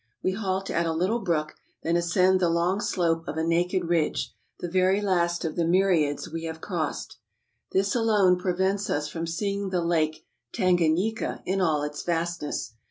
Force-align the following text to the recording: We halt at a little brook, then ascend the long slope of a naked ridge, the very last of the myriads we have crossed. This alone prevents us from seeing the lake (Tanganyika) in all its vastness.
We 0.23 0.31
halt 0.31 0.71
at 0.71 0.87
a 0.87 0.93
little 0.93 1.19
brook, 1.19 1.53
then 1.83 1.95
ascend 1.95 2.39
the 2.39 2.49
long 2.49 2.81
slope 2.81 3.27
of 3.27 3.37
a 3.37 3.43
naked 3.43 3.85
ridge, 3.85 4.33
the 4.59 4.67
very 4.67 4.99
last 4.99 5.45
of 5.45 5.55
the 5.55 5.63
myriads 5.63 6.27
we 6.27 6.45
have 6.45 6.59
crossed. 6.59 7.17
This 7.71 7.93
alone 7.93 8.39
prevents 8.39 8.89
us 8.89 9.07
from 9.07 9.27
seeing 9.27 9.69
the 9.69 9.83
lake 9.83 10.25
(Tanganyika) 10.53 11.43
in 11.45 11.61
all 11.61 11.83
its 11.83 12.01
vastness. 12.01 12.73